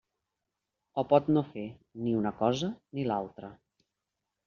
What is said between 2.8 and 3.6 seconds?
ni l'altra.